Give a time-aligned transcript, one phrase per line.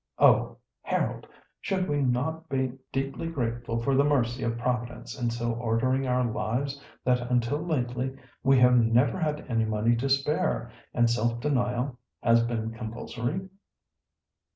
[0.17, 0.57] Oh!
[0.81, 1.27] Harold,
[1.59, 6.23] should we not be deeply grateful for the mercy of Providence in so ordering our
[6.23, 11.99] lives that until lately we have never had any money to spare, and self denial
[12.23, 13.47] has been compulsory?"